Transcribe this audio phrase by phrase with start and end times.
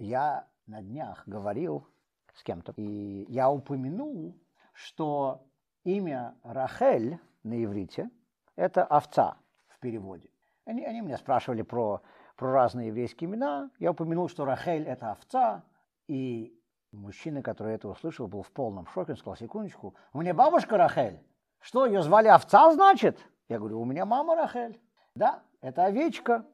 [0.00, 1.86] Я на днях говорил
[2.32, 4.34] с кем-то, и я упомянул,
[4.72, 5.46] что
[5.84, 8.10] имя Рахель на иврите–
[8.56, 9.36] это овца
[9.68, 10.30] в переводе.
[10.64, 12.00] Они, они меня спрашивали про,
[12.36, 13.70] про разные еврейские имена.
[13.78, 15.64] Я упомянул, что Рахель– это овца,
[16.08, 16.58] и
[16.92, 19.12] мужчина, который это услышал, был в полном шоке.
[19.12, 21.22] Он сказал, секундочку, у меня бабушка Рахель.
[21.58, 23.18] Что, ее звали овца, значит?
[23.48, 24.80] Я говорю, у меня мама Рахель.
[25.14, 26.46] Да, это овечка.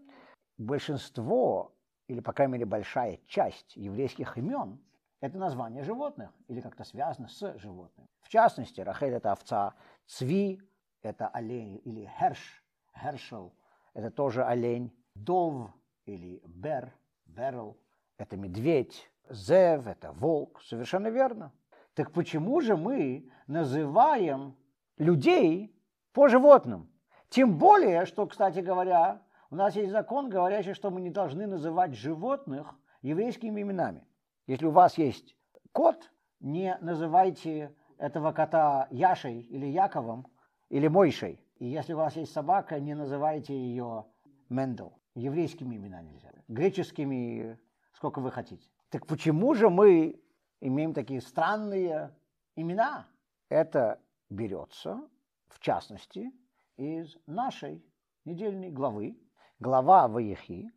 [0.59, 1.76] Большинство,
[2.07, 4.81] или, по крайней мере, большая часть еврейских имен–
[5.21, 8.09] это название животных или как-то связано с животным.
[8.21, 9.75] В частности, Рахель– это овца,
[10.07, 10.61] Цви–
[11.03, 12.65] это олень или Херш,
[12.95, 13.55] Хершел–
[13.95, 15.71] это тоже олень, Дов
[16.05, 16.93] или Бер,
[17.25, 17.77] Берл–
[18.19, 20.63] это медведь, Зев– это волк.
[20.63, 21.53] Совершенно верно.
[21.95, 24.57] Так почему же мы называем
[24.99, 25.75] людей
[26.13, 26.93] по животным?
[27.29, 31.95] Тем более, что, кстати говоря, у нас есть закон, говорящий, что мы не должны называть
[31.95, 34.07] животных еврейскими именами.
[34.47, 35.37] Если у вас есть
[35.73, 36.11] кот,
[36.41, 40.27] не называйте этого кота Яшей или Яковом
[40.69, 41.41] или Мойшей.
[41.59, 44.07] И если у вас есть собака, не называйте ее
[44.49, 44.99] Мендел.
[45.15, 46.31] Еврейскими именами нельзя.
[46.49, 47.59] Греческими,
[47.93, 48.69] сколько вы хотите.
[48.91, 50.21] Так почему же мы
[50.61, 52.15] имеем такие странные
[52.55, 53.07] имена?
[53.49, 55.09] Это берется,
[55.49, 56.33] в частности,
[56.77, 57.85] из нашей
[58.25, 59.17] недельной главы,
[59.59, 60.71] глава Ваехи,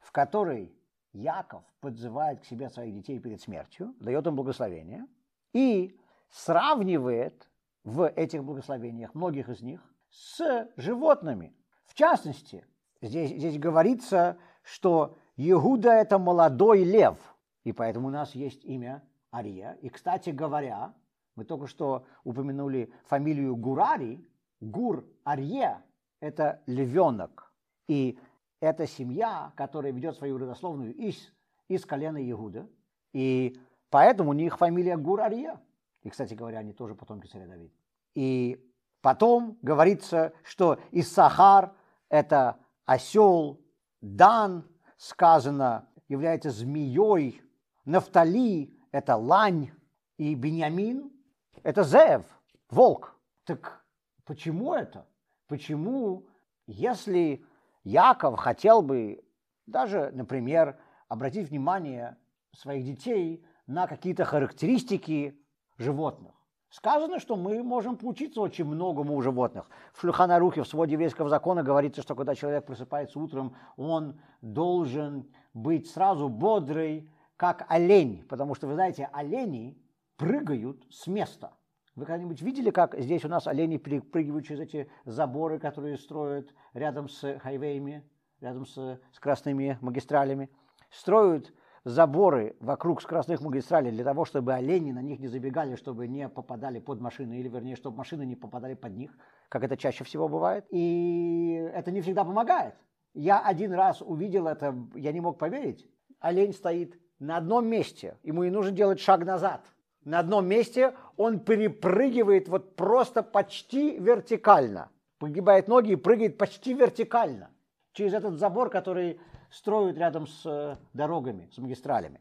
[0.00, 0.74] в которой
[1.12, 5.06] Яков подзывает к себе своих детей перед смертью, дает им благословение
[5.52, 5.98] и
[6.30, 7.48] сравнивает
[7.82, 11.56] в этих благословениях, многих из них, с животными.
[11.86, 12.64] В частности,
[13.00, 17.18] здесь, здесь говорится, что Иуда– это молодой лев,
[17.64, 19.78] и поэтому у нас есть имя Ария.
[19.80, 20.94] И, кстати говоря,
[21.34, 24.24] мы только что упомянули фамилию Гурари.
[24.60, 25.82] Гур Арье–
[26.20, 27.49] это львенок.
[27.90, 28.16] И
[28.60, 31.32] это семья, которая ведет свою родословную из,
[31.66, 32.68] из колена Иуда.
[33.12, 33.60] И
[33.90, 35.58] поэтому у них фамилия Гур Арье.
[36.02, 37.74] И, кстати говоря, они тоже потомки царя Давида.
[38.14, 38.64] И
[39.00, 41.74] потом говорится, что Иссахар–
[42.08, 43.60] это осел,
[44.00, 47.42] Дан, сказано, является змеей,
[47.84, 49.72] Нафтали– это лань,
[50.16, 51.10] и Беньямин–
[51.64, 52.24] это Зев,
[52.68, 53.18] волк.
[53.42, 53.84] Так
[54.24, 55.08] почему это?
[55.48, 56.28] Почему,
[56.68, 57.44] если
[57.84, 59.24] Яков хотел бы
[59.66, 62.16] даже, например, обратить внимание
[62.52, 65.38] своих детей на какие-то характеристики
[65.78, 66.34] животных.
[66.70, 69.68] Сказано, что мы можем поучиться очень многому у животных.
[69.92, 75.90] В Шлюханарухе, в своде еврейского закона говорится, что когда человек просыпается утром, он должен быть
[75.90, 78.24] сразу бодрый, как олень.
[78.28, 79.82] Потому что, вы знаете, олени
[80.16, 81.54] прыгают с места.
[82.00, 87.10] Вы когда-нибудь видели, как здесь у нас олени прыгают через эти заборы, которые строят рядом
[87.10, 88.02] с хайвеями,
[88.40, 90.48] рядом с, с красными магистралями?
[90.88, 91.52] Строят
[91.84, 96.78] заборы вокруг скоростных магистралей для того, чтобы олени на них не забегали, чтобы не попадали
[96.78, 99.14] под машины, или вернее, чтобы машины не попадали под них,
[99.50, 100.64] как это чаще всего бывает.
[100.70, 102.76] И это не всегда помогает.
[103.12, 105.86] Я один раз увидел это, я не мог поверить.
[106.20, 109.66] Олень стоит на одном месте, ему не нужно делать шаг назад.
[110.04, 114.90] На одном месте он перепрыгивает вот просто почти вертикально.
[115.18, 117.50] Погибает ноги и прыгает почти вертикально
[117.92, 122.20] через этот забор, который строят рядом с э, дорогами, с магистралями.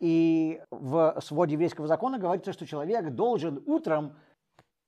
[0.00, 4.16] И в своде еврейского закона говорится, что человек должен утром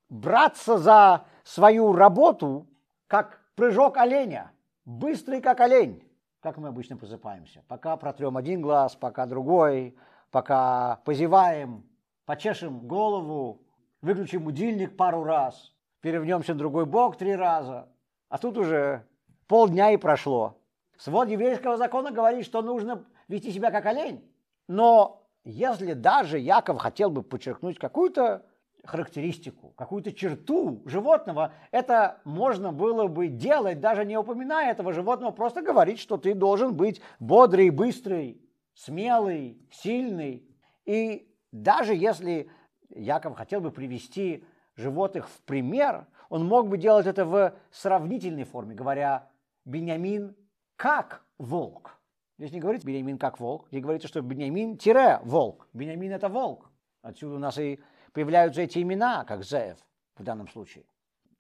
[0.09, 2.67] браться за свою работу,
[3.07, 4.53] как прыжок оленя,
[4.85, 6.03] быстрый, как олень.
[6.41, 7.65] Как мы обычно просыпаемся?
[7.67, 9.97] Пока протрем один глаз, пока другой,
[10.31, 11.85] пока позеваем,
[12.26, 13.62] почешем голову,
[14.03, 17.88] выключим будильник пару раз, перевернемся на другой бок три раза.
[18.28, 19.06] А тут уже
[19.47, 20.59] полдня и прошло.
[20.98, 24.22] Свод еврейского закона говорит, что нужно вести себя как олень.
[24.66, 28.44] Но если даже Яков хотел бы подчеркнуть какую-то
[28.84, 35.62] характеристику, какую-то черту животного, это можно было бы делать, даже не упоминая этого животного, просто
[35.62, 38.41] говорить, что ты должен быть бодрый, быстрый,
[38.75, 40.48] смелый, сильный.
[40.84, 41.29] И
[41.62, 42.50] даже если
[42.91, 44.44] Яков хотел бы привести
[44.75, 49.31] животных в пример, он мог бы делать это в сравнительной форме, говоря,
[49.64, 50.37] Бенямин
[50.76, 51.99] как волк.
[52.38, 55.69] Здесь не говорится Бенямин как волк, здесь говорится, что Бенямин-волк.
[55.73, 56.70] Бенямин это волк.
[57.03, 57.81] Отсюда у нас и
[58.12, 59.79] появляются эти имена, как Зеев
[60.17, 60.85] в данном случае.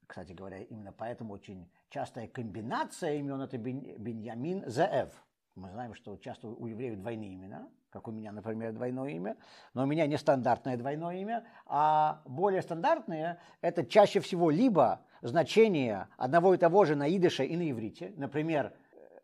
[0.06, 5.10] Кстати говоря, именно поэтому очень частая комбинация имен это Беньямин Зеев.
[5.56, 9.36] Мы знаем, что часто у евреев двойные имена, как у меня, например, двойное имя,
[9.72, 16.08] но у меня не стандартное двойное имя, а более стандартное– это чаще всего либо значение
[16.18, 18.74] одного и того же на идыше и на иврите, например,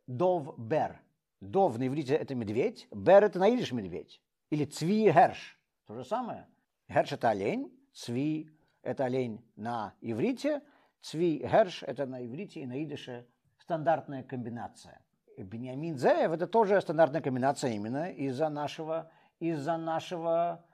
[0.06, 1.02] Дов Бер,
[1.40, 4.22] Дов на иврите это медведь, бер это на идиш медведь.
[4.48, 5.60] Или цви герш.
[5.86, 6.46] То же самое.
[6.88, 8.48] Герш это олень, цви
[8.82, 10.62] это олень на иврите,
[11.02, 13.26] цви герш это на иврите и на идише
[13.58, 15.02] стандартная комбинация.
[15.36, 20.64] Бениамин Зеев это тоже стандартная комбинация именно из-за нашего, из-за нашего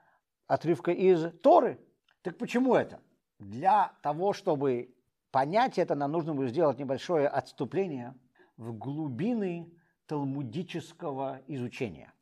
[0.47, 1.79] отрывка из Торы.
[2.21, 2.99] Так почему это?
[3.39, 4.93] Для того, чтобы
[5.31, 8.15] понять это, нам нужно будет сделать небольшое отступление
[8.57, 9.71] в глубины
[10.07, 12.13] талмудического изучения.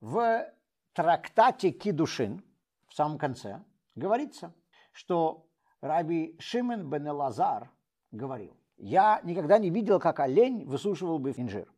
[0.00, 0.46] В
[0.92, 2.44] трактате Кидушин,
[2.88, 3.62] в самом конце,
[3.94, 4.52] говорится,
[4.92, 5.46] что
[5.80, 7.70] Раби Шимен бен Элазар
[8.10, 11.68] говорил, я никогда не видел, как олень высушивал бы инжир.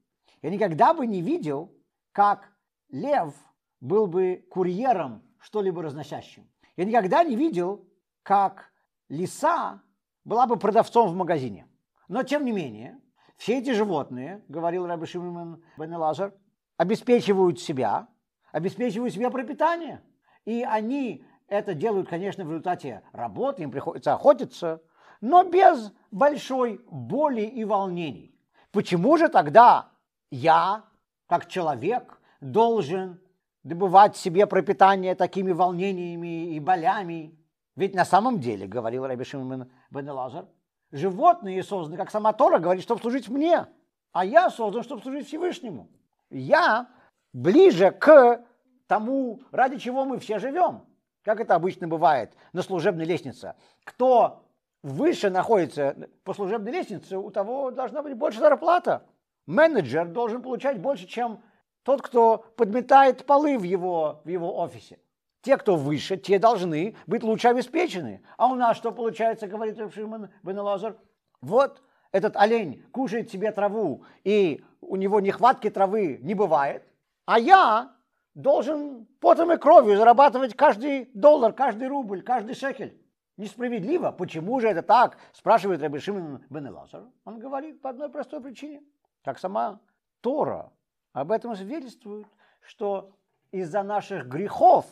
[0.42, 1.72] Я никогда бы не видел,
[2.12, 2.52] как
[2.88, 3.34] лев
[3.80, 6.48] был бы курьером, что-либо разносящим.
[6.76, 7.86] Я никогда не видел,
[8.22, 8.70] как
[9.08, 9.82] лиса
[10.24, 11.66] была бы продавцом в магазине.
[12.08, 12.98] Но, тем не менее,
[13.36, 16.34] все эти животные, говорил Раби Шимон бен Лазар,
[16.76, 18.08] обеспечивают себя,
[18.52, 20.02] обеспечивают себе пропитание.
[20.44, 24.82] И они это делают, конечно, в результате работы, им приходится охотиться,
[25.20, 28.34] но без большой боли и волнений.
[28.72, 29.89] Почему же тогда
[30.30, 30.84] я,
[31.26, 33.20] как человек, должен
[33.62, 37.38] добывать себе пропитание такими волнениями и болями?
[37.76, 40.46] Ведь на самом деле, говорил Раби Шимон бен Лазар,
[40.92, 43.66] животные созданы, как сама Тора говорит, чтобы служить мне,
[44.12, 45.88] а я создан, чтобы служить Всевышнему.
[46.30, 46.88] Я
[47.32, 48.44] ближе к
[48.86, 50.84] тому, ради чего мы все живем.
[51.22, 53.54] Как это обычно бывает на служебной лестнице.
[53.84, 54.46] Кто
[54.82, 59.06] выше находится по служебной лестнице, у того должна быть больше зарплата.
[59.50, 61.42] Менеджер должен получать больше, чем
[61.82, 65.00] тот, кто подметает полы в его, в его офисе.
[65.42, 68.22] Те, кто выше, те должны быть лучше обеспечены.
[68.36, 70.96] А у нас что получается, говорит Шимон бен Лазар?
[71.40, 71.82] Вот
[72.12, 76.84] этот олень кушает себе траву, и у него нехватки травы не бывает,
[77.26, 77.92] а я
[78.34, 82.96] должен потом и кровью зарабатывать каждый доллар, каждый рубль, каждый шекель.
[83.36, 84.12] Несправедливо.
[84.12, 85.16] Почему же это так?
[85.32, 87.04] Спрашивает Раби Шимон бен Лазар.
[87.24, 88.82] Он говорит по одной простой причине.
[89.22, 89.80] Как сама
[90.20, 90.72] Тора
[91.12, 92.26] об этом свидетельствует,
[92.60, 93.12] что
[93.50, 94.86] из-за наших грехов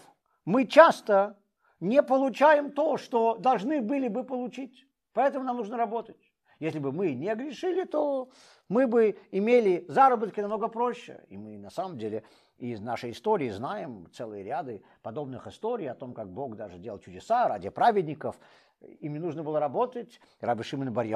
[0.44, 1.38] мы часто
[1.80, 4.86] не получаем то, что должны были бы получить.
[5.12, 6.32] Поэтому нам нужно работать.
[6.58, 8.30] Если бы мы не грешили, то
[8.68, 11.24] мы бы имели заработки намного проще.
[11.28, 12.24] И мы на самом деле
[12.56, 17.46] из нашей истории знаем целые ряды подобных историй о том, как Бог даже делал чудеса
[17.46, 18.38] ради праведников.
[18.80, 20.20] Им нужно было работать.
[20.40, 21.06] Раби Шимон бар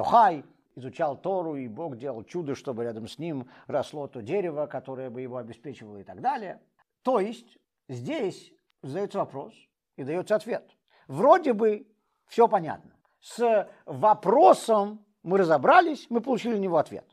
[0.75, 5.21] изучал Тору, и Бог делал чудо, чтобы рядом с ним росло то дерево, которое бы
[5.21, 6.61] его обеспечивало и так далее.
[7.03, 9.53] То есть здесь задается вопрос
[9.95, 10.69] и дается ответ.
[11.07, 11.87] Вроде бы
[12.27, 12.95] все понятно.
[13.19, 17.05] С вопросом мы разобрались, мы получили на него ответ.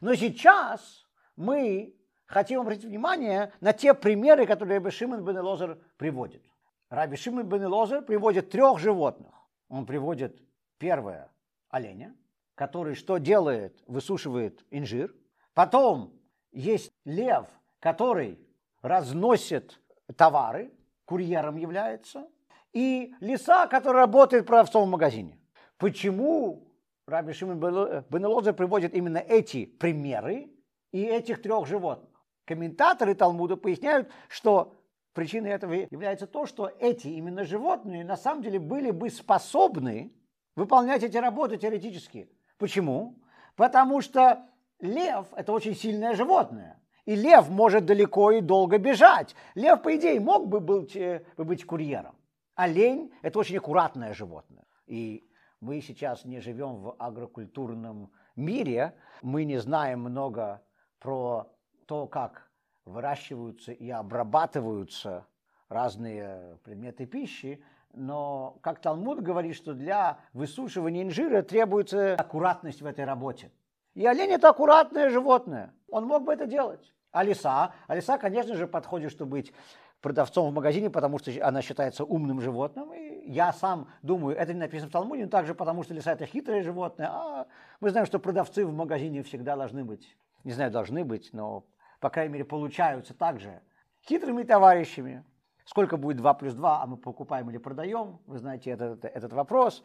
[0.00, 1.06] Но сейчас
[1.36, 1.94] мы
[2.26, 6.44] хотим обратить внимание на те примеры, которые Раби Шимон бен Лозер приводит.
[6.90, 9.32] Раби Шимон бен Лозер приводит трех животных.
[9.68, 10.42] Он приводит
[10.78, 11.30] первое–
[11.70, 12.14] оленя,
[12.54, 13.82] который что делает?
[13.86, 15.14] Высушивает инжир.
[15.54, 16.12] Потом
[16.52, 17.46] есть лев,
[17.80, 18.38] который
[18.82, 19.80] разносит
[20.16, 20.72] товары,
[21.04, 22.28] курьером является,
[22.72, 25.38] и лиса, который работает в продавцовом магазине.
[25.78, 26.68] Почему
[27.06, 30.50] Раби Шимон бен Лозер приводит именно эти примеры
[30.92, 32.10] и этих трех животных?
[32.46, 34.76] Комментаторы Талмуда поясняют, что
[35.14, 40.12] причиной этого является то, что эти именно животные на самом деле были бы способны
[40.56, 42.28] выполнять эти работы теоретически.
[42.58, 43.16] Почему?
[43.56, 44.46] Потому что
[44.80, 46.80] лев– это очень сильное животное.
[47.04, 49.34] И лев может далеко и долго бежать.
[49.54, 52.14] Лев, по идее, мог бы быть, э, быть курьером.
[52.54, 54.64] Олень– это очень аккуратное животное.
[54.86, 55.22] И
[55.60, 60.62] мы сейчас не живем в агрокультурном мире, мы не знаем много
[60.98, 61.50] про
[61.86, 62.50] то, как
[62.84, 65.26] выращиваются и обрабатываются
[65.68, 67.64] разные предметы пищи,
[67.96, 73.50] но как Талмуд говорит, что для высушивания инжира требуется аккуратность в этой работе.
[73.94, 75.72] И олень это аккуратное животное.
[75.88, 76.92] Он мог бы это делать.
[77.12, 77.72] А лиса?
[77.86, 79.52] А лиса, конечно же, подходит, чтобы быть
[80.00, 82.92] продавцом в магазине, потому что она считается умным животным.
[82.92, 86.26] И я сам думаю, это не написано в Талмуде, но также потому, что лиса это
[86.26, 87.08] хитрое животное.
[87.10, 87.46] А
[87.80, 91.64] мы знаем, что продавцы в магазине всегда должны быть, не знаю, должны быть, но,
[92.00, 93.62] по крайней мере, получаются также
[94.06, 95.24] хитрыми товарищами.
[95.64, 98.20] Сколько будет 2 плюс 2, а мы покупаем или продаем?
[98.26, 99.82] Вы знаете этот, этот вопрос.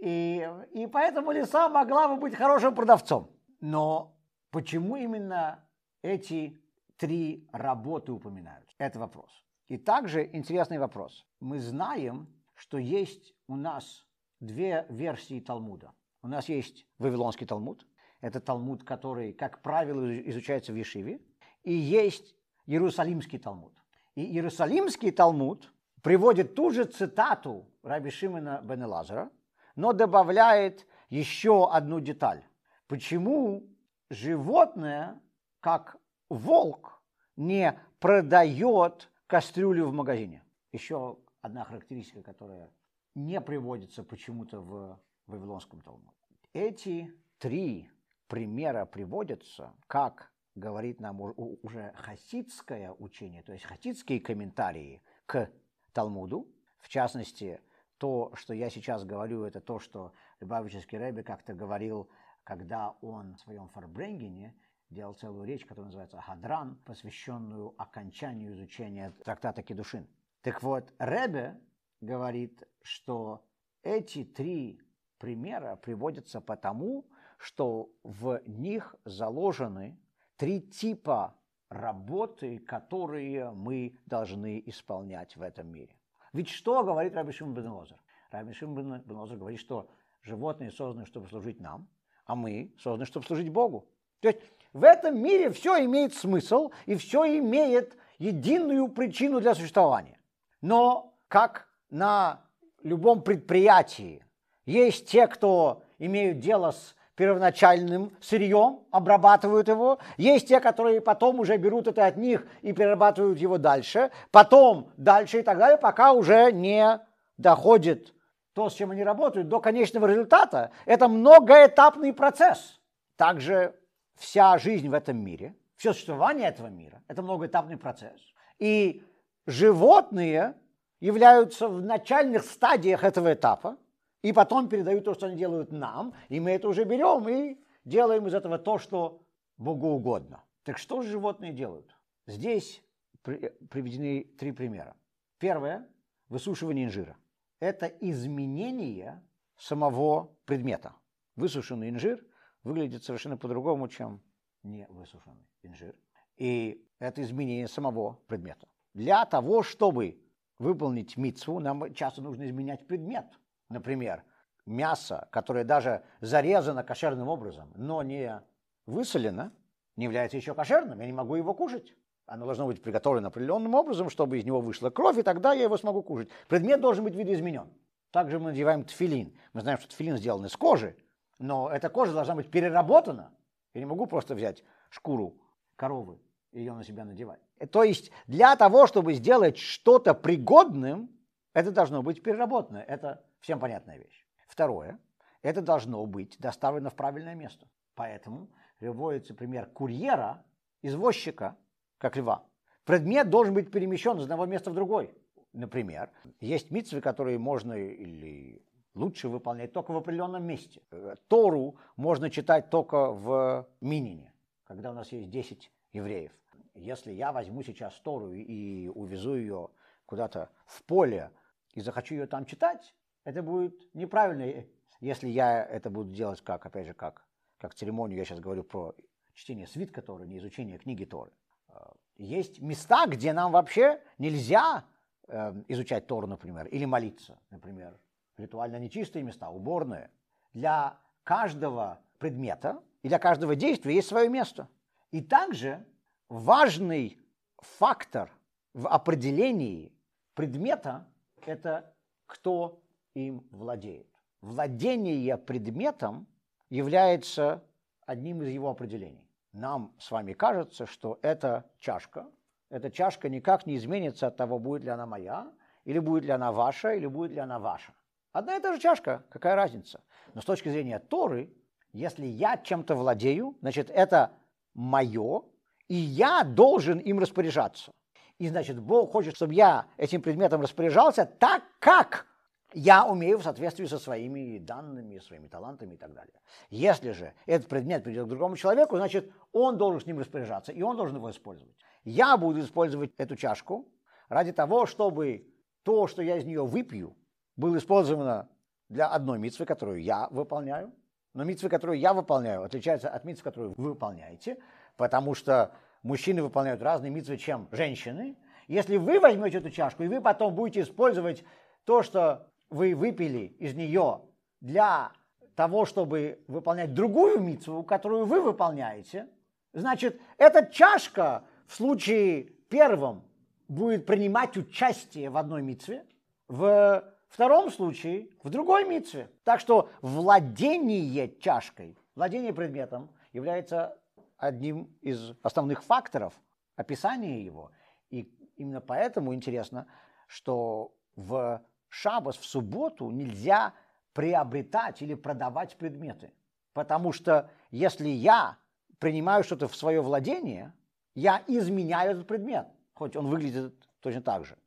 [0.00, 3.30] И, и поэтому лиса могла бы быть хорошим продавцом.
[3.60, 4.16] Но
[4.50, 5.64] почему именно
[6.02, 6.60] эти
[6.96, 8.74] три работы упоминаются?
[8.78, 9.44] Это вопрос.
[9.68, 11.26] И также интересный вопрос.
[11.40, 14.06] Мы знаем, что есть у нас
[14.40, 15.92] две версии Талмуда.
[16.22, 17.86] У нас есть Вавилонский Талмуд.
[18.20, 21.20] Это Талмуд, который, как правило, изучается в Ешиве.
[21.62, 22.36] и есть
[22.66, 23.74] Иерусалимский Талмуд.
[24.14, 29.30] И Иерусалимский Талмуд приводит ту же цитату Раби Шимона бен Лазара,
[29.76, 32.44] но добавляет еще одну деталь.
[32.86, 33.64] Почему
[34.10, 35.20] животное,
[35.60, 35.96] как
[36.28, 37.02] волк,
[37.36, 40.44] не продает кастрюлю в магазине?
[40.72, 42.70] Еще одна характеристика, которая
[43.14, 46.12] не приводится почему-то в Вавилонском Талмуде.
[46.52, 47.90] Эти три
[48.28, 55.50] примера приводятся, как говорит нам уже хасидское учение, то есть хасидские комментарии к
[55.92, 57.60] Талмуду, в частности,
[57.98, 62.10] то, что я сейчас говорю, это то, что Любавический Рэбби как-то говорил,
[62.42, 64.54] когда он в своем Фарбренгене
[64.90, 70.06] делал целую речь, которая называется «Хадран», посвященную окончанию изучения трактата Кедушин.
[70.42, 71.58] Так вот, Рэбе
[72.00, 73.46] говорит, что
[73.82, 74.80] эти три
[75.18, 77.06] примера приводятся потому,
[77.38, 79.98] что в них заложены
[80.36, 81.34] три типа
[81.68, 85.94] работы, которые мы должны исполнять в этом мире.
[86.32, 87.98] Ведь что говорит Раби Шимон бен Лозер?
[88.30, 89.88] Раби Шимон бен Лозер говорит, что
[90.22, 91.88] животные созданы, чтобы служить нам,
[92.26, 93.86] а мы созданы, чтобы служить Богу.
[94.20, 94.40] То есть
[94.72, 100.18] в этом мире все имеет смысл и все имеет единую причину для существования.
[100.60, 102.40] Но как на
[102.82, 104.24] любом предприятии
[104.66, 109.98] есть те, кто имеют дело с первоначальным сырьем, обрабатывают его.
[110.16, 114.10] Есть те, которые потом уже берут это от них и перерабатывают его дальше.
[114.30, 117.00] Потом дальше и так далее, пока уже не
[117.36, 118.12] доходит
[118.52, 120.70] то, с чем они работают, до конечного результата.
[120.86, 122.80] Это многоэтапный процесс.
[123.16, 123.74] Также
[124.16, 128.20] вся жизнь в этом мире, все существование этого мира– это многоэтапный процесс.
[128.58, 129.04] И
[129.46, 130.54] животные
[131.00, 133.76] являются в начальных стадиях этого этапа,
[134.24, 138.26] и потом передают то, что они делают нам, и мы это уже берем и делаем
[138.26, 139.20] из этого то, что
[139.58, 140.42] Богу угодно.
[140.62, 141.94] Так что же животные делают?
[142.26, 142.82] Здесь
[143.22, 144.96] приведены три примера.
[145.38, 145.86] Первое–
[146.30, 147.18] высушивание инжира.
[147.60, 149.22] Это изменение
[149.58, 150.94] самого предмета.
[151.36, 152.24] Высушенный инжир
[152.62, 154.22] выглядит совершенно по-другому, чем
[154.62, 155.94] не высушенный инжир.
[156.38, 158.68] И это изменение самого предмета.
[158.94, 160.18] Для того, чтобы
[160.58, 163.26] выполнить мицву, нам часто нужно изменять предмет–
[163.74, 164.24] например,
[164.64, 168.40] мясо, которое даже зарезано кошерным образом, но не
[168.86, 169.52] высолено,
[169.96, 171.94] не является еще кошерным, я не могу его кушать.
[172.26, 175.76] Оно должно быть приготовлено определенным образом, чтобы из него вышла кровь, и тогда я его
[175.76, 176.30] смогу кушать.
[176.48, 177.68] Предмет должен быть видоизменен.
[178.10, 179.36] Также мы надеваем тфилин.
[179.52, 180.96] Мы знаем, что тфилин сделан из кожи,
[181.38, 183.30] но эта кожа должна быть переработана.
[183.74, 185.36] Я не могу просто взять шкуру
[185.76, 186.18] коровы
[186.52, 187.40] и ее на себя надевать.
[187.70, 191.10] То есть для того, чтобы сделать что-то пригодным,
[191.52, 192.78] это должно быть переработано.
[192.78, 194.26] Это Всем понятная вещь.
[194.48, 194.98] Второе,
[195.42, 197.68] это должно быть доставлено в правильное место.
[197.94, 198.48] Поэтому
[198.78, 200.42] приводится пример курьера,
[200.80, 201.58] извозчика,
[201.98, 202.46] как льва.
[202.84, 205.14] Предмет должен быть перемещен из одного места в другой.
[205.52, 206.10] Например,
[206.40, 210.80] есть митцвы, которые можно или лучше выполнять только в определенном месте.
[211.28, 214.32] Тору можно читать только в Минине,
[214.64, 216.32] когда у нас есть 10 евреев.
[216.76, 219.68] Если я возьму сейчас Тору и увезу ее
[220.06, 221.30] куда-то в поле
[221.74, 224.64] и захочу ее там читать, это будет неправильно,
[225.00, 227.26] если я это буду делать как, опять же, как,
[227.58, 228.94] как церемонию, я сейчас говорю про
[229.32, 231.32] чтение свитка Торы, не изучение книги Торы.
[231.68, 234.84] А, есть места, где нам вообще нельзя
[235.28, 237.98] эм, изучать Тору, например, или молиться, например,
[238.36, 240.10] ритуально нечистые места, уборные.
[240.52, 244.68] Для каждого предмета и для каждого действия есть свое место.
[245.10, 245.84] И также
[246.28, 247.18] важный
[247.58, 248.30] фактор
[248.72, 249.92] в определении
[250.34, 251.06] предмета–
[251.46, 251.94] это
[252.26, 252.83] кто
[253.14, 254.06] им владеет.
[254.40, 256.26] Владение предметом
[256.68, 257.62] является
[258.06, 259.30] одним из его определений.
[259.52, 262.26] Нам с вами кажется, что эта чашка,
[262.70, 265.50] эта чашка никак не изменится от того, будет ли она моя,
[265.84, 267.94] или будет ли она ваша, или будет ли она ваша.
[268.32, 270.02] Одна и та же чашка, какая разница?
[270.34, 271.54] Но с точки зрения Торы,
[271.92, 274.32] если я чем-то владею, значит, это
[274.74, 275.42] мое,
[275.86, 277.92] и я должен им распоряжаться.
[278.38, 282.26] И значит, Бог хочет, чтобы я этим предметом распоряжался так, как
[282.74, 286.34] я умею в соответствии со своими данными, своими талантами и так далее.
[286.70, 290.82] Если же этот предмет придет к другому человеку, значит, он должен с ним распоряжаться, и
[290.82, 291.76] он должен его использовать.
[292.04, 293.88] Я буду использовать эту чашку
[294.28, 295.46] ради того, чтобы
[295.84, 297.16] то, что я из нее выпью,
[297.56, 298.48] было использовано
[298.88, 300.92] для одной митцвы, которую я выполняю.
[301.32, 304.56] Но митцвы, которую я выполняю, отличаются от митцв, которую вы выполняете,
[304.96, 308.36] потому что мужчины выполняют разные митцвы, чем женщины.
[308.68, 311.44] Если вы возьмете эту чашку, и вы потом будете использовать
[311.84, 314.22] то, что вы выпили из нее
[314.60, 315.12] для
[315.54, 319.28] того, чтобы выполнять другую митцву, которую вы выполняете,
[319.72, 323.22] значит, эта чашка в случае первом
[323.68, 326.04] будет принимать участие в одной митве,
[326.48, 329.30] в втором случае в другой митве.
[329.44, 333.96] Так что владение чашкой, владение предметом является
[334.36, 336.34] одним из основных факторов
[336.74, 337.70] описания его.
[338.10, 338.22] И
[338.56, 339.86] именно поэтому интересно,
[340.26, 341.62] что в
[341.94, 343.72] шабас, в субботу нельзя
[344.12, 346.32] приобретать или продавать предметы.
[346.72, 348.58] Потому что если я
[348.98, 350.72] принимаю что-то в свое владение,
[351.14, 354.58] я изменяю этот предмет, хоть он выглядит точно так же.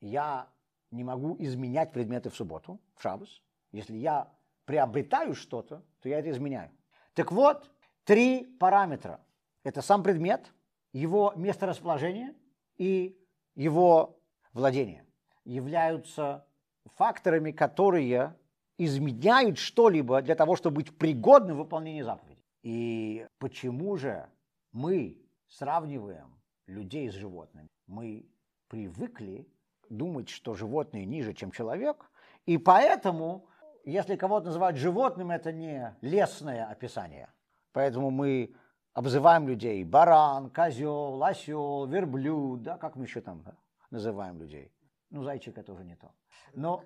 [0.00, 0.48] Я
[0.92, 3.42] не могу изменять предметы в субботу, в шабас.
[3.72, 4.32] Если я
[4.64, 6.70] приобретаю что-то, то я это изменяю.
[7.14, 7.70] Так вот,
[8.04, 9.20] три параметра.
[9.64, 10.52] Это сам предмет,
[10.92, 12.34] его месторасположение
[12.76, 13.18] и
[13.56, 14.20] его
[14.52, 15.04] владение
[15.44, 16.47] являются
[16.96, 18.34] факторами, которые
[18.78, 22.44] изменяют что-либо для того, чтобы быть пригодным в выполнении заповедей.
[22.62, 24.28] И почему же
[24.72, 27.68] мы сравниваем людей с животными?
[27.86, 28.26] Мы
[28.68, 29.48] привыкли
[29.90, 32.10] думать, что животные ниже, чем человек,
[32.46, 33.46] и поэтому,
[33.84, 37.28] если кого-то называют животным, это не лесное описание.
[37.72, 38.54] Поэтому мы
[38.92, 43.44] обзываем людей баран, козел, осел, верблюд, да, как мы еще там
[43.90, 44.70] называем людей.
[45.10, 46.12] Ну, зайчик это уже не то.
[46.54, 46.84] Но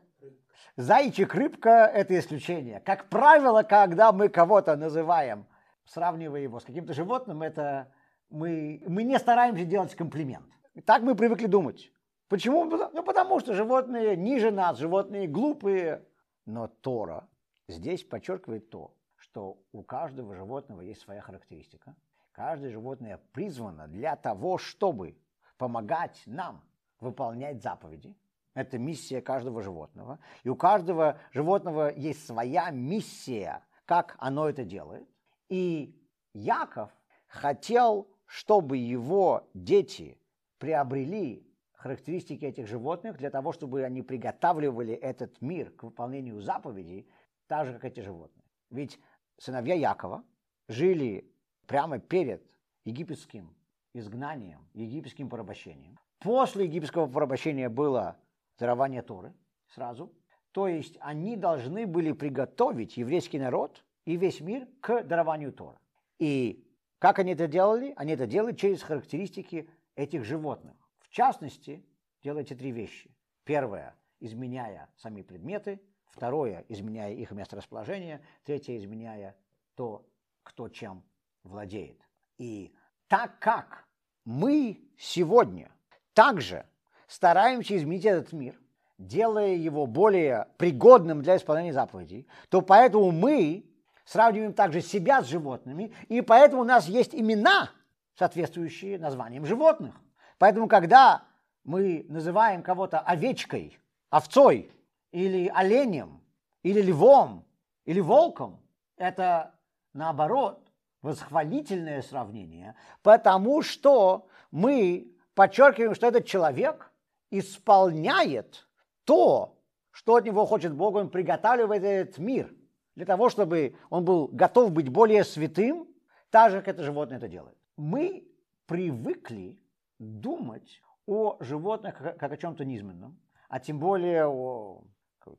[0.77, 2.81] зайчик, рыбка– это исключение.
[2.81, 5.47] Как правило, когда мы кого-то называем,
[5.85, 7.93] сравнивая его с каким-то животным, это
[8.31, 10.47] мы, мы не стараемся делать комплимент.
[10.85, 11.93] Так мы привыкли думать.
[12.29, 12.65] Почему?
[12.65, 16.07] Ну, потому что животные ниже нас, животные глупые.
[16.47, 17.29] Но Тора
[17.69, 21.95] здесь подчеркивает то, что у каждого животного есть своя характеристика.
[22.33, 25.19] Каждое животное призвано для того, чтобы
[25.59, 26.65] помогать нам
[27.03, 28.17] выполнять заповеди.
[28.55, 30.19] Это миссия каждого животного.
[30.45, 35.09] И у каждого животного есть своя миссия, как оно это делает.
[35.49, 35.99] И
[36.35, 36.91] Яков
[37.27, 40.19] хотел, чтобы его дети
[40.59, 47.09] приобрели характеристики этих животных для того, чтобы они приготавливали этот мир к выполнению заповедей,
[47.49, 48.45] так же, как эти животные.
[48.71, 49.01] Ведь
[49.39, 50.25] сыновья Якова
[50.69, 51.29] жили
[51.67, 52.43] прямо перед
[52.85, 53.55] египетским
[53.95, 55.99] изгнанием, египетским порабощением.
[56.23, 58.17] После египетского порабощения было
[58.59, 59.35] дарование Торы
[59.69, 60.13] сразу.
[60.53, 65.79] То есть они должны были приготовить еврейский народ и весь мир к дарованию Торы.
[66.19, 66.65] И
[66.99, 67.93] как они это делали?
[67.97, 70.77] Они это делали через характеристики этих животных.
[71.01, 71.85] В частности,
[72.23, 73.11] делайте три вещи.
[73.45, 75.81] Первое– изменяя сами предметы.
[76.07, 78.25] Второе– изменяя их месторасположение.
[78.45, 79.35] Третье– изменяя
[79.75, 80.07] то,
[80.45, 81.03] кто чем
[81.43, 82.01] владеет.
[82.39, 82.73] И
[83.09, 83.89] так как
[84.25, 85.73] мы сегодня
[86.15, 86.67] также
[87.07, 88.59] стараемся изменить этот мир,
[88.99, 93.65] делая его более пригодным для исполнения заповедей, то поэтому мы
[94.05, 97.71] сравниваем также себя с животными, и поэтому у нас есть имена,
[98.15, 99.95] соответствующие названиям животных.
[100.39, 101.23] Поэтому, когда
[101.65, 103.79] мы называем кого-то овечкой,
[104.11, 104.71] овцой,
[105.13, 106.21] или оленем,
[106.63, 107.45] или львом,
[107.85, 108.61] или волком,
[108.97, 109.55] это
[109.93, 110.67] наоборот
[111.03, 116.91] восхвалительное сравнение, потому что мы подчеркиваем, что этот человек
[117.31, 118.69] исполняет
[119.05, 119.59] то,
[119.91, 122.55] что от него хочет Бог, он приготавливает этот мир
[122.95, 125.89] для того, чтобы он был готов быть более святым,
[126.31, 127.57] так же, как это животное это делает.
[127.77, 128.29] Мы
[128.67, 129.59] привыкли
[129.99, 133.19] думать о животных как о чем-то низменном,
[133.49, 134.85] а тем более о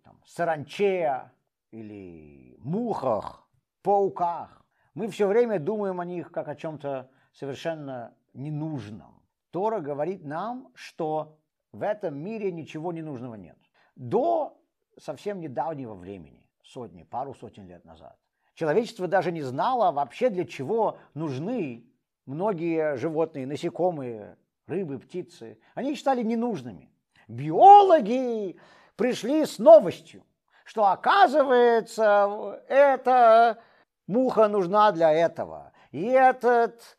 [0.03, 1.31] там, саранче
[1.71, 3.47] или мухах,
[3.81, 4.63] пауках.
[4.93, 9.22] Мы все время думаем о них как о чем-то совершенно ненужном.
[9.53, 11.37] Тора говорит нам, что
[11.71, 13.57] в этом мире ничего ненужного нет.
[13.95, 14.59] До
[14.97, 18.17] совсем недавнего времени, сотни, пару сотен лет назад,
[18.55, 21.85] человечество даже не знало вообще для чего нужны
[22.25, 25.59] многие животные, насекомые, рыбы, птицы.
[25.75, 26.91] Они считали ненужными.
[27.27, 28.57] Биологи
[28.95, 30.23] пришли с новостью,
[30.65, 33.61] что оказывается, эта
[34.07, 36.97] муха нужна для этого, и этот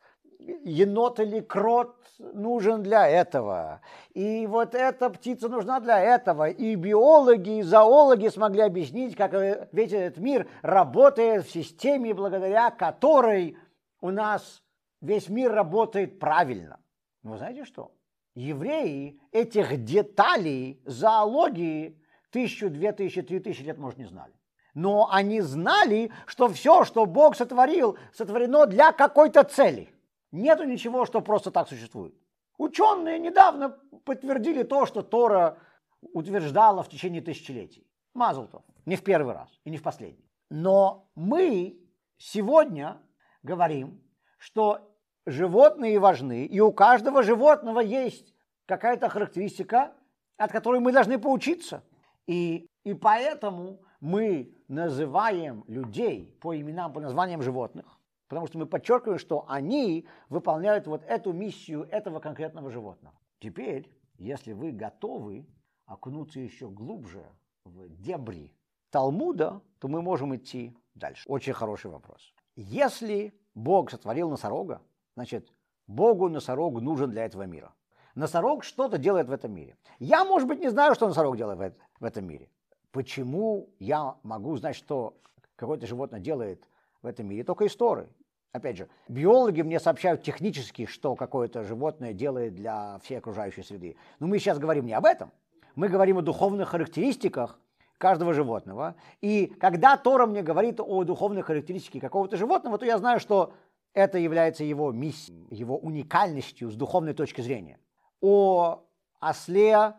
[0.63, 3.81] енот или крот нужен для этого.
[4.13, 6.49] И вот эта птица нужна для этого.
[6.49, 9.33] И биологи, и зоологи смогли объяснить, как
[9.71, 13.57] весь этот мир работает в системе, благодаря которой
[14.01, 14.61] у нас
[15.01, 16.79] весь мир работает правильно.
[17.23, 17.91] Но вы знаете что?
[18.35, 21.97] Евреи этих деталей зоологии
[22.31, 24.33] тысячу, две тысячи, три тысячи лет, может, не знали.
[24.73, 29.89] Но они знали, что все, что Бог сотворил, сотворено для какой-то цели–
[30.35, 32.13] Нету ничего, что просто так существует.
[32.57, 33.69] Ученые недавно
[34.03, 35.57] подтвердили то, что Тора
[36.01, 37.87] утверждала в течение тысячелетий.
[38.13, 38.61] Мазлтов.
[38.85, 40.29] Не в первый раз и не в последний.
[40.49, 41.79] Но мы
[42.17, 42.97] сегодня
[43.43, 44.01] говорим,
[44.37, 44.79] что
[45.25, 49.93] животные важны, и у каждого животного есть какая-то характеристика,
[50.35, 51.81] от которой мы должны поучиться.
[52.27, 57.85] И, и поэтому мы называем людей по именам, по названиям животных,
[58.27, 63.15] потому что мы подчеркиваем, что они выполняют вот эту миссию этого конкретного животного.
[63.39, 65.47] Теперь, если вы готовы
[65.85, 67.25] окунуться еще глубже
[67.63, 68.53] в дебри
[68.89, 71.23] Талмуда, то мы можем идти дальше.
[71.27, 72.33] Очень хороший вопрос.
[72.55, 74.81] Если Бог сотворил носорога,
[75.15, 75.51] значит,
[75.87, 77.73] Богу носорог нужен для этого мира.
[78.15, 79.77] Носорог что-то делает в этом мире.
[79.99, 82.49] Я, может быть, не знаю, что носорог делает в этом мире.
[82.91, 85.17] Почему я могу знать, что
[85.57, 86.65] какое-то животное делает
[87.05, 87.43] в этом мире?
[87.43, 88.09] Только истории.
[88.51, 93.95] Опять же, биологи мне сообщают технически, что какое-то животное делает для всей окружающей среды.
[94.19, 95.31] Но мы сейчас говорим не об этом.
[95.75, 97.59] Мы говорим о духовных характеристиках
[97.97, 98.95] каждого животного.
[99.21, 103.53] И когда Тора мне говорит о духовных характеристиках какого-то животного, то я знаю, что
[103.93, 107.79] это является его миссией, его уникальностью с духовной точки зрения.
[108.21, 108.83] О
[109.19, 109.95] осле,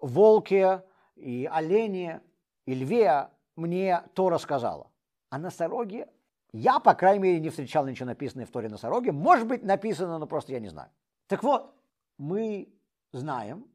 [0.00, 0.82] волке
[1.16, 2.20] и олене
[2.66, 4.90] и льве мне Тора сказала.
[5.30, 6.08] А носороге
[6.52, 9.12] я, по крайней мере, не встречал ничего написанного в Торе носороге.
[9.12, 10.90] Может быть, написано, но просто я не знаю.
[11.26, 11.74] Так вот,
[12.16, 12.72] мы
[13.12, 13.66] знаем,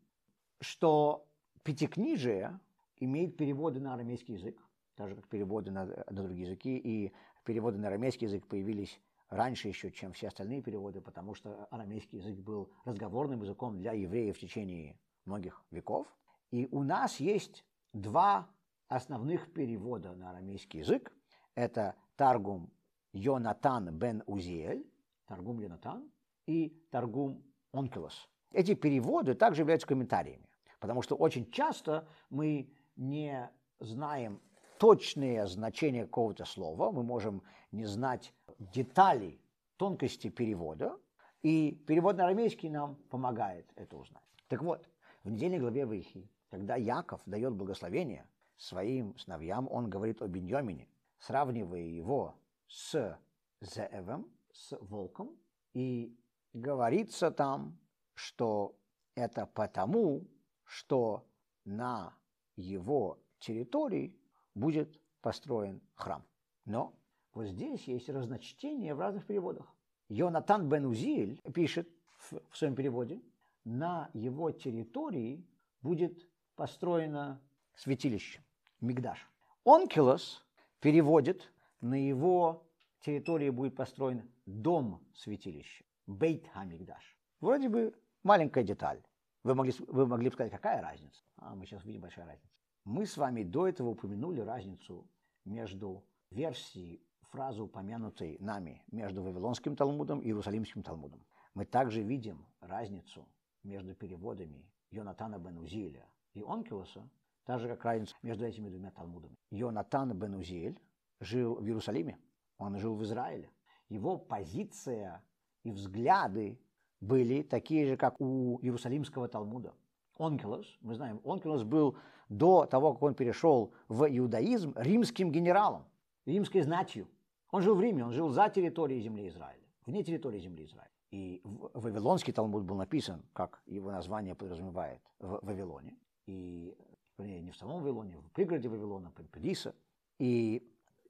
[0.59, 1.27] что
[1.63, 2.59] Пятикнижие
[2.97, 4.61] имеет переводы на арамейский язык,
[4.95, 7.13] так как переводы на, на другие языки, и
[7.45, 12.37] переводы на арамейский язык появились раньше еще, чем все остальные переводы, потому что арамейский язык
[12.37, 16.07] был разговорным языком для евреев в течение многих веков.
[16.51, 18.49] И у нас есть два
[18.87, 21.15] основных перевода на арамейский язык.
[21.55, 22.71] Это Таргум
[23.11, 24.85] Йонатан бен Узиэль,
[25.27, 26.09] Таргум Йонатан,
[26.47, 28.29] и Таргум Онкелос.
[28.53, 30.47] Эти переводы также являются комментариями.
[30.79, 34.39] Потому что очень часто мы не знаем
[34.79, 39.41] точное значение какого-то слова, мы можем не знать деталей,
[39.75, 40.97] тонкости перевода,
[41.41, 44.23] и перевод на арамейский нам помогает это узнать.
[44.47, 44.87] Так вот,
[45.25, 50.87] в недельной главе Вихи, когда Яков дает благословение своим сыновьям, он говорит о Беньямине,
[51.25, 52.35] сравнивая его
[52.67, 53.17] с
[53.61, 55.37] Зеевом, с волком,
[55.73, 56.15] и
[56.53, 57.79] говорится там,
[58.13, 58.75] что
[59.15, 60.27] это потому,
[60.65, 61.25] что
[61.65, 62.13] на
[62.55, 64.15] его территории
[64.53, 66.25] будет построен храм.
[66.65, 66.93] Но
[67.33, 69.73] вот здесь есть разночтение в разных переводах.
[70.09, 73.21] Йонатан бен Узиль пишет в, в своем переводе,
[73.63, 75.47] на его территории
[75.81, 77.41] будет построено
[77.75, 78.43] святилище,
[78.81, 79.25] Мигдаш.
[79.63, 80.45] Онкилос
[80.83, 82.67] переводит, на его
[82.99, 87.17] территории будет построен дом святилища, Бейт Хамигдаш.
[87.39, 87.93] Вроде бы
[88.23, 89.01] маленькая деталь,
[89.43, 91.23] вы могли, вы могли бы сказать, какая разница?
[91.37, 92.49] А мы сейчас видим большая разница.
[92.83, 95.07] Мы с вами до этого упомянули разницу
[95.45, 101.25] между версией фразы, упомянутой нами, между Вавилонским Талмудом и Иерусалимским Талмудом.
[101.53, 103.25] Мы также видим разницу
[103.63, 107.09] между переводами Йонатана бен Узиля и Онкилоса,
[107.45, 109.35] так же, как разница между этими двумя Талмудами.
[109.51, 110.79] Йонатан бен Узиль
[111.19, 112.17] жил в Иерусалиме,
[112.57, 113.49] он жил в Израиле.
[113.89, 115.23] Его позиция
[115.63, 116.59] и взгляды
[117.01, 119.73] были такие же, как у Иерусалимского Талмуда.
[120.17, 121.97] Онкелос, мы знаем, Онкелос был
[122.29, 125.85] до того, как он перешел в иудаизм, римским генералом,
[126.25, 127.07] римской знатью.
[127.51, 130.89] Он жил в Риме, он жил за территорией земли Израиля, вне территории земли Израиля.
[131.11, 135.95] И Вавилонский Талмуд был написан, как его название подразумевает, в Вавилоне.
[136.25, 136.75] И,
[137.17, 139.75] не в самом Вавилоне, в пригороде Вавилона, Педиса.
[140.19, 140.67] И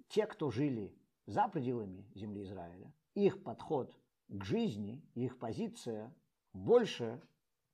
[0.10, 6.14] те, кто жили за пределами земли Израиля, их подход к жизни, их позиция
[6.54, 7.22] больше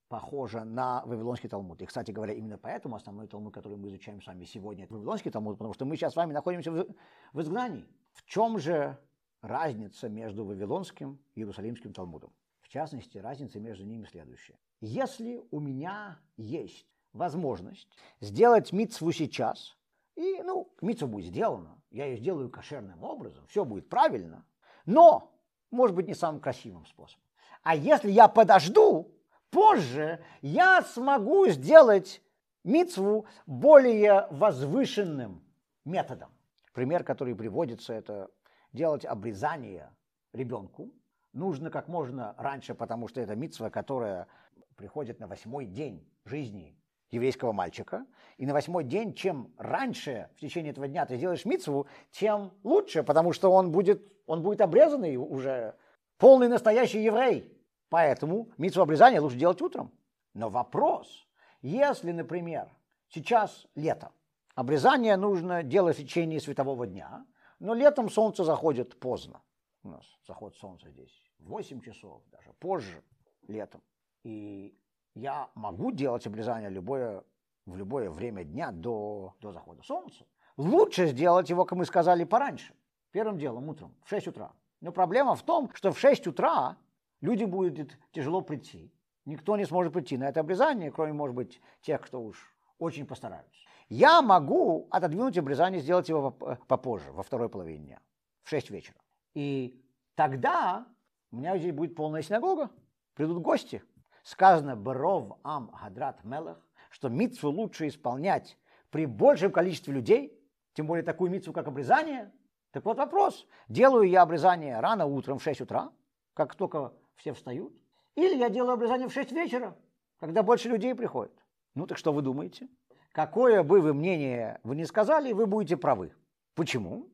[0.07, 1.81] похожа на Вавилонский Талмуд.
[1.81, 5.31] И, кстати говоря, именно поэтому основной Талмуд, который мы изучаем с вами сегодня, это Вавилонский
[5.31, 7.87] Талмуд, потому что мы сейчас с вами находимся в изгнании.
[8.13, 8.97] В чем же
[9.41, 12.33] разница между Вавилонским и Иерусалимским Талмудом?
[12.61, 14.57] В частности, разница между ними следующая.
[14.81, 17.87] Если у меня есть возможность
[18.21, 19.77] сделать митцву сейчас,
[20.15, 24.45] и, ну, митцва будет сделана, я ее сделаю кошерным образом, все будет правильно,
[24.85, 25.33] но
[25.71, 27.23] может быть, не самым красивым способом.
[27.63, 29.11] А если я подожду,
[29.51, 32.21] позже я смогу сделать
[32.63, 35.43] мицву более возвышенным
[35.85, 36.31] методом.
[36.73, 38.29] Пример, который приводится, это
[38.73, 39.93] делать обрезание
[40.33, 40.91] ребенку.
[41.33, 44.27] Нужно как можно раньше, потому что это мицва, которая
[44.75, 46.75] приходит на восьмой день жизни
[47.11, 48.05] еврейского мальчика.
[48.37, 53.03] И на восьмой день, чем раньше в течение этого дня ты сделаешь митцву, тем лучше,
[53.03, 55.75] потому что он будет, он будет обрезанный уже,
[56.17, 57.53] полный настоящий еврей.
[57.89, 59.91] Поэтому митцву обрезания лучше делать утром.
[60.33, 61.27] Но вопрос,
[61.61, 62.69] если, например,
[63.09, 64.11] сейчас лето,
[64.55, 67.25] обрезание нужно делать в течение светового дня,
[67.59, 69.41] но летом солнце заходит поздно.
[69.83, 73.03] У нас заход солнца здесь 8 часов, даже позже,
[73.47, 73.81] летом.
[74.23, 74.77] И
[75.15, 77.23] я могу делать обрезание любое,
[77.65, 80.25] в любое время дня до, до захода солнца.
[80.57, 82.73] Лучше сделать его, как мы сказали, пораньше.
[83.11, 84.51] Первым делом, утром, в 6 утра.
[84.81, 86.77] Но проблема в том, что в 6 утра
[87.21, 88.91] люди будет тяжело прийти.
[89.25, 93.59] Никто не сможет прийти на это обрезание, кроме, может быть, тех, кто уж очень постараются.
[93.89, 97.99] Я могу отодвинуть обрезание, сделать его попозже, во второй половине дня,
[98.43, 98.97] в 6 вечера.
[99.33, 99.83] И
[100.15, 100.85] тогда
[101.31, 102.69] у меня здесь будет полная синагога,
[103.13, 103.83] придут гости.
[104.29, 106.59] Сказано «Баров ам хадрат мелах»,
[106.91, 108.59] что митцву лучше исполнять
[108.91, 110.39] при большем количестве людей,
[110.73, 112.31] тем более такую митцву, как обрезание.
[112.69, 115.91] Так вот вопрос, делаю я обрезание рано утром в 6 утра,
[116.35, 117.73] как только все встают,
[118.13, 119.75] или я делаю обрезание в 6 вечера,
[120.19, 121.33] когда больше людей приходит.
[121.73, 122.69] Ну так что вы думаете?
[123.11, 126.13] Какое бы вы мнение вы не сказали, вы будете правы.
[126.53, 127.09] Почему?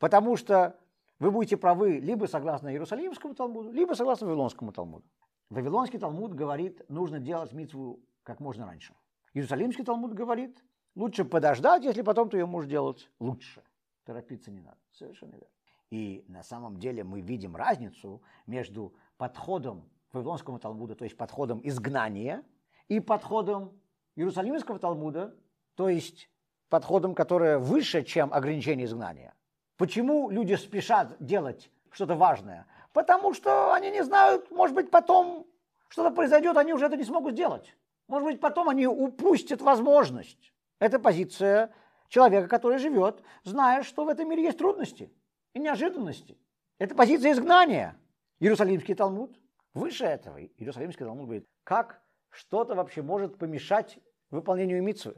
[0.00, 0.76] Потому что
[1.20, 5.04] вы будете правы либо согласно Иерусалимскому Талмуду, либо согласно Вавилонскому Талмуду.
[5.50, 8.94] Вавилонский Талмуд говорит, нужно делать митву как можно раньше.
[9.34, 10.62] Иерусалимский Талмуд говорит,
[10.94, 13.62] лучше подождать, если потом ты ее можешь делать лучше.
[14.04, 14.78] Торопиться не надо.
[14.92, 15.48] Совершенно верно.
[15.90, 22.42] И на самом деле мы видим разницу между подходом Вавилонского Талмуда, то есть подходом изгнания,
[22.88, 23.72] и подходом
[24.16, 25.34] Иерусалимского Талмуда,
[25.74, 26.30] то есть
[26.68, 29.34] подходом, которое выше, чем ограничение изгнания.
[29.76, 32.66] Почему люди спешат делать что-то важное?
[32.92, 35.46] Потому что они не знают, может быть, потом
[35.88, 37.74] что-то произойдет, они уже это не смогут сделать.
[38.08, 40.52] Может быть, потом они упустят возможность.
[40.78, 41.72] Это позиция
[42.08, 45.12] человека, который живет, зная, что в этом мире есть трудности
[45.52, 46.38] и неожиданности.
[46.78, 47.96] Это позиция изгнания.
[48.40, 49.38] Иерусалимский Талмуд
[49.74, 50.40] выше этого.
[50.40, 53.98] Иерусалимский Талмуд говорит, как что-то вообще может помешать
[54.30, 55.16] выполнению митцвы.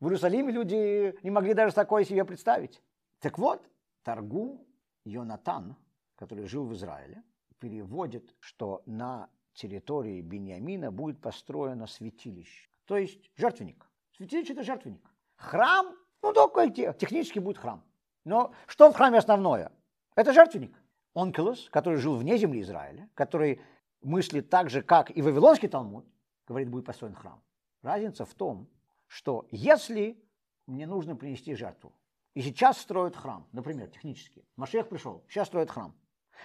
[0.00, 2.82] В Иерусалиме люди не могли даже такое себе представить.
[3.20, 3.66] Так вот,
[4.02, 4.66] Таргум
[5.04, 5.76] Йонатан,
[6.16, 7.22] который жил в Израиле,
[7.58, 13.88] переводит, что на территории Бениамина будет построено святилище, то есть жертвенник.
[14.16, 15.10] Святилище– это жертвенник.
[15.36, 17.82] Храм, ну только технически будет храм.
[18.24, 19.72] Но что в храме основное?
[20.14, 20.76] Это жертвенник.
[21.14, 23.60] Онкелос, который жил вне земли Израиля, который
[24.02, 26.06] мыслит так же, как и Вавилонский Талмуд,
[26.46, 27.42] говорит, будет построен храм.
[27.82, 28.68] Разница в том,
[29.06, 30.22] что если
[30.66, 31.92] мне нужно принести жертву,
[32.34, 34.44] и сейчас строят храм, например, технически.
[34.56, 35.94] Машех пришел, сейчас строят храм.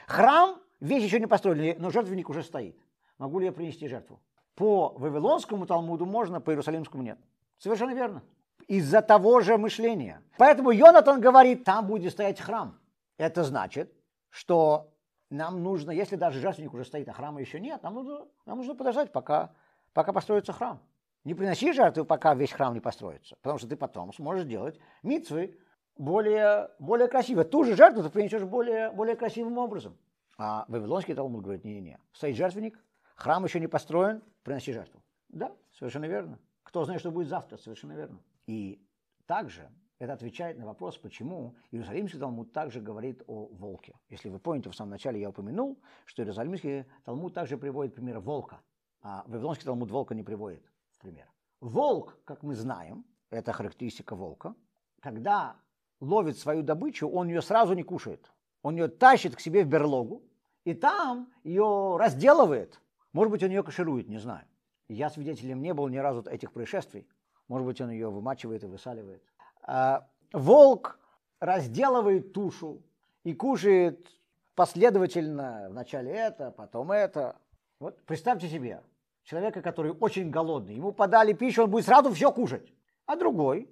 [0.07, 2.77] Храм, весь еще не построен, но жертвенник уже стоит.
[3.17, 4.19] Могу ли я принести жертву?
[4.55, 7.17] По Вавилонскому Талмуду можно, по Иерусалимскому нет.
[7.57, 8.23] Совершенно верно.
[8.67, 10.21] Из-за того же мышления.
[10.37, 12.79] Поэтому Йонатан говорит, там будет стоять храм.
[13.17, 13.93] Это значит,
[14.29, 14.91] что
[15.29, 18.75] нам нужно, если даже жертвенник уже стоит, а храма еще нет, нам нужно, нам нужно
[18.75, 19.53] подождать, пока,
[19.93, 20.79] пока построится храм.
[21.23, 25.57] Не приноси жертву, пока весь храм не построится, потому что ты потом сможешь делать митцвы,
[26.01, 27.43] более, более красиво.
[27.43, 29.95] Ту же жертву ты принесешь более, более красивым образом.
[30.37, 32.83] А Вавилонский Талмуд говорит, не-не-не, стоит жертвенник,
[33.15, 35.03] храм еще не построен, приноси жертву.
[35.29, 36.39] Да, совершенно верно.
[36.63, 38.19] Кто знает, что будет завтра, совершенно верно.
[38.47, 38.83] И
[39.27, 43.93] также это отвечает на вопрос, почему Иерусалимский Талмуд также говорит о волке.
[44.09, 48.61] Если вы помните, в самом начале я упомянул, что Иерусалимский Талмуд также приводит пример волка,
[49.03, 50.63] а Вавилонский Талмуд волка не приводит
[50.99, 51.31] пример.
[51.59, 54.55] Волк, как мы знаем, это характеристика волка,
[54.99, 55.57] когда
[56.01, 58.29] ловит свою добычу, он ее сразу не кушает.
[58.63, 60.23] Он ее тащит к себе в берлогу,
[60.65, 62.81] и там ее разделывает.
[63.13, 64.45] Может быть, он ее каширует, не знаю.
[64.89, 67.07] Я свидетелем не был ни разу этих происшествий.
[67.47, 69.23] Может быть, он ее вымачивает и высаливает.
[69.63, 70.99] А волк
[71.39, 72.83] разделывает тушу
[73.23, 74.07] и кушает
[74.55, 77.37] последовательно вначале это, потом это.
[77.79, 78.83] Вот представьте себе,
[79.23, 82.73] человека, который очень голодный, ему подали пищу, он будет сразу все кушать.
[83.05, 83.69] А другой,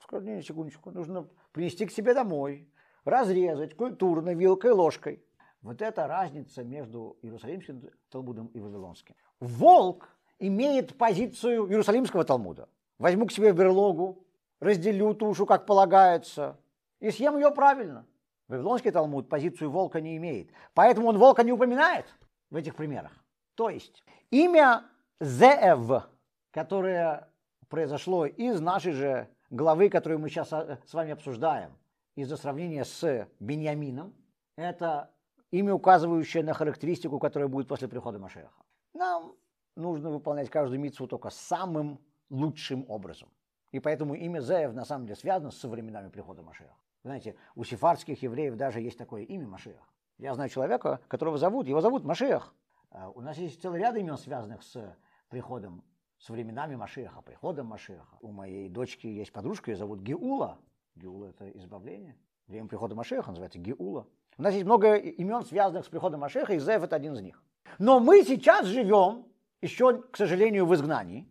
[0.00, 2.68] скажет, не, секундочку, нужно принести к себе домой,
[3.04, 5.24] разрезать культурно вилкой, ложкой.
[5.60, 9.14] Вот это разница между Иерусалимским Талмудом и Вавилонским.
[9.38, 12.68] Волк имеет позицию Иерусалимского Талмуда.
[12.98, 14.26] Возьму к себе в берлогу,
[14.60, 16.58] разделю тушу, как полагается,
[16.98, 18.06] и съем ее правильно.
[18.48, 20.50] Вавилонский Талмуд позицию волка не имеет.
[20.74, 22.06] Поэтому он волка не упоминает
[22.50, 23.12] в этих примерах.
[23.54, 24.84] То есть имя
[25.20, 26.08] Зеэв,
[26.50, 27.28] которое
[27.68, 31.72] произошло из нашей же главы, которую мы сейчас а, с вами обсуждаем,
[32.16, 34.12] из-за сравнения с Беньямином,
[34.56, 35.10] это
[35.50, 38.52] имя, указывающее на характеристику, которая будет после прихода Машеха.
[38.94, 39.34] Нам
[39.76, 43.30] нужно выполнять каждую митцву только самым лучшим образом.
[43.70, 46.74] И поэтому имя Зеев на самом деле связано с временами прихода Машеха.
[47.04, 49.80] Знаете, у сефардских евреев даже есть такое имя Машех.
[50.18, 52.54] Я знаю человека, которого зовут, его зовут Машех.
[52.90, 54.96] А, у нас есть целый ряд имен, связанных с
[55.28, 55.82] приходом
[56.22, 58.16] с временами Машеха, приходом Машеха.
[58.20, 60.58] У моей дочки есть подружка, ее зовут Геула.
[60.94, 62.16] Геула– это избавление.
[62.46, 64.06] Время прихода Машеха называется Геула.
[64.38, 67.42] У нас есть много имен, связанных с приходом Машеха, и Зев это один из них.
[67.78, 69.26] Но мы сейчас живем,
[69.60, 71.28] еще, к сожалению, в изгнании,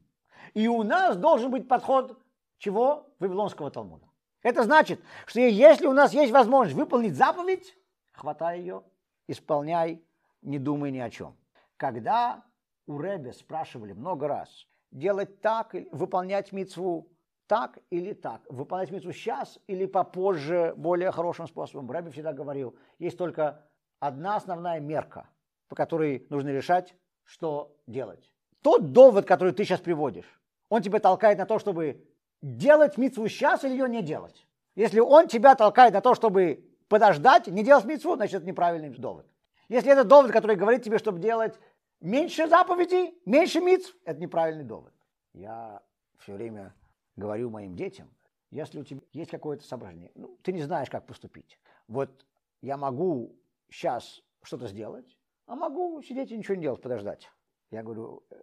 [0.54, 2.22] и у нас должен быть подход
[2.58, 3.10] чего?
[3.20, 4.08] Вавилонского Талмуда.
[4.44, 7.78] Это значит, что если у нас есть возможность выполнить заповедь,
[8.12, 8.84] хватай ее,
[9.28, 10.04] исполняй,
[10.42, 11.38] не думай ни о чем.
[11.78, 12.44] Когда
[12.88, 17.08] у Ребе спрашивали много раз, делать так, выполнять митцву
[17.48, 21.92] так или так, выполнять митцву сейчас или попозже, более хорошим способом.
[21.92, 23.66] Рэбби всегда говорил, есть только
[24.00, 25.30] одна основная мерка,
[25.68, 28.32] по которой нужно решать, что делать.
[28.62, 32.06] Тот довод, который ты сейчас приводишь, он тебя толкает на то, чтобы
[32.42, 34.48] делать митцву сейчас или ее не делать.
[34.76, 39.28] Если он тебя толкает на то, чтобы подождать, не делать митцву, значит это неправильный довод.
[39.68, 41.60] Если это довод, который говорит тебе, чтобы делать
[42.02, 44.94] меньше заповедей, меньше митцв, это неправильный довод.
[45.34, 45.82] Я
[46.18, 46.76] все время
[47.16, 48.10] говорю моим детям,
[48.50, 51.58] если у тебя есть какое-то соображение, ну, ты не знаешь, как поступить.
[51.88, 52.26] Вот
[52.62, 53.36] я могу
[53.70, 57.32] сейчас что-то сделать, а могу сидеть и ничего не делать, подождать.
[57.70, 58.36] Я говорю, «Э,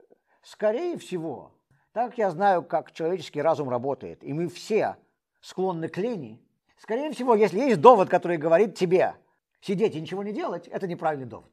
[0.42, 1.52] скорее всего,
[1.92, 4.96] так как я знаю, как человеческий разум работает, и мы все
[5.40, 6.40] склонны к лени,
[6.78, 9.14] скорее всего, если есть довод, который говорит тебе
[9.60, 11.50] сидеть и ничего не делать, это неправильный довод.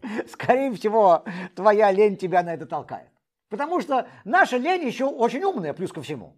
[0.28, 3.08] Скорее всего, твоя лень тебя на это толкает.
[3.48, 6.36] Потому что наша лень еще очень умная, плюс ко всему.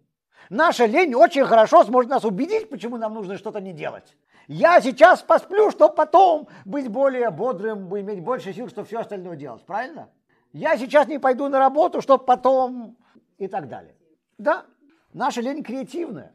[0.49, 4.16] Наша лень очень хорошо сможет нас убедить, почему нам нужно что-то не делать.
[4.46, 9.64] Я сейчас посплю, чтобы потом быть более бодрым, иметь больше сил, чтобы все остальное делать.
[9.64, 10.11] Правильно?
[10.53, 12.96] Я сейчас не пойду на работу, чтобы потом
[13.38, 13.94] и так далее.
[14.38, 14.66] Да,
[15.12, 16.33] наша лень креативная.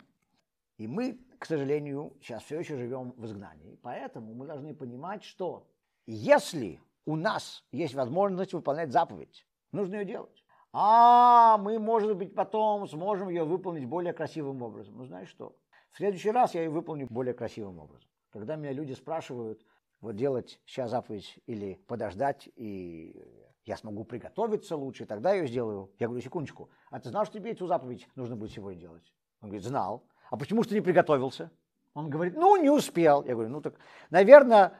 [0.77, 3.77] И мы, к сожалению, сейчас все еще живем в изгнании.
[3.81, 5.67] Поэтому мы должны понимать, что
[6.05, 10.45] если у нас есть возможность выполнять заповедь, нужно ее делать
[10.77, 14.97] а мы, может быть, потом сможем ее выполнить более красивым образом.
[14.97, 15.55] Ну, знаешь что?
[15.91, 18.09] В следующий раз я ее выполню более красивым образом.
[18.29, 19.65] Когда меня люди спрашивают,
[20.01, 23.15] вот делать сейчас заповедь или подождать, и
[23.63, 25.93] я смогу приготовиться лучше, тогда я ее сделаю.
[25.97, 29.13] Я говорю, секундочку, а ты знал, что тебе эту заповедь нужно будет сегодня делать?
[29.39, 30.03] Он говорит, знал.
[30.29, 31.51] А почему ты не приготовился?
[31.93, 33.23] Он говорит, ну, не успел.
[33.23, 33.75] Я говорю, ну так,
[34.09, 34.77] наверное,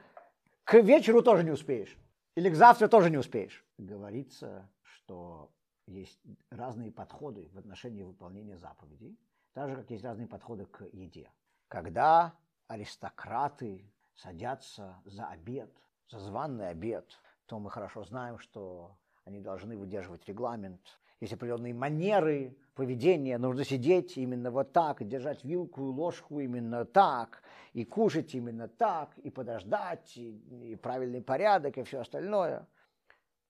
[0.64, 1.96] к вечеру тоже не успеешь.
[2.36, 3.64] Или к завтра тоже не успеешь.
[3.78, 5.50] Говорится, что
[5.86, 6.20] есть
[6.50, 9.18] разные подходы в отношении выполнения заповедей,
[9.54, 11.32] так же, как есть разные подходы к еде.
[11.68, 12.36] Когда
[12.68, 15.74] аристократы садятся за обед,
[16.08, 21.00] за званный обед, то мы хорошо знаем, что они должны выдерживать регламент.
[21.20, 27.42] Есть определенные манеры поведения, нужно сидеть именно вот так, держать вилку и ложку именно так,
[27.72, 32.68] и кушать именно так, и подождать, и, и правильный порядок, и все остальное.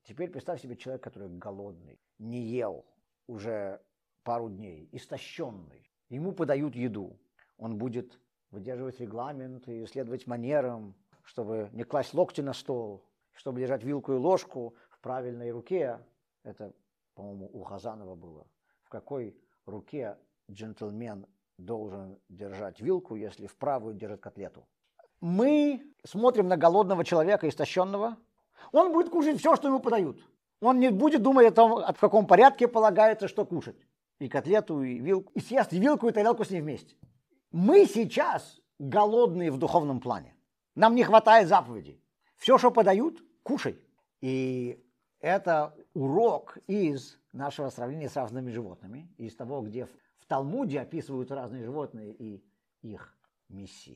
[0.04, 2.86] Теперь представь себе человека, который голодный, не ел
[3.26, 3.82] уже
[4.22, 5.90] пару дней, истощенный.
[6.08, 7.18] Ему подают еду.
[7.58, 8.20] Он будет
[8.52, 14.16] выдерживать регламент и следовать манерам, чтобы не класть локти на стол, чтобы держать вилку и
[14.16, 15.98] ложку в правильной руке.
[16.44, 16.72] Это,
[17.16, 18.46] по-моему, у Хазанова было.
[18.86, 20.16] В какой руке
[20.48, 21.26] джентльмен
[21.58, 24.64] должен держать вилку, если в правую держит котлету?
[25.20, 28.16] Мы смотрим на голодного человека, истощенного,
[28.70, 30.20] он будет кушать все, что ему подают.
[30.60, 33.76] Он не будет думать о том, в каком порядке полагается, что кушать.
[34.20, 35.32] И котлету, и вилку.
[35.34, 36.94] И съест и вилку, и тарелку с ней вместе.
[37.50, 40.36] Мы сейчас голодные в духовном плане.
[40.76, 42.00] Нам не хватает заповедей.
[42.36, 43.80] Все, что подают, кушай.
[44.20, 44.80] И
[45.18, 51.64] это урок из нашего сравнения с разными животными, из того, где в Талмуде описывают разные
[51.64, 52.44] животные и
[52.82, 53.16] их
[53.48, 53.94] миссии.